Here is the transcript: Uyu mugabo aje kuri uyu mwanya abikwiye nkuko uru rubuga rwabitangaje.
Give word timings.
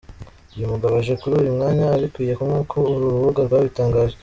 Uyu 0.55 0.71
mugabo 0.73 0.93
aje 1.01 1.13
kuri 1.21 1.33
uyu 1.41 1.55
mwanya 1.57 1.85
abikwiye 1.95 2.33
nkuko 2.37 2.75
uru 2.93 3.05
rubuga 3.13 3.39
rwabitangaje. 3.47 4.17